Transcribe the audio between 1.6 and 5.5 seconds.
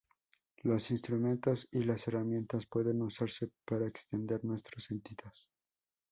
y las herramientas pueden usarse para extender nuestros sentidos.